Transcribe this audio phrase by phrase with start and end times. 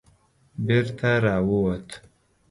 [0.65, 1.89] بېرته را ووت.